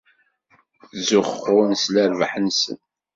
[0.95, 2.77] Ttzuxxun s lerbaḥ-nsen.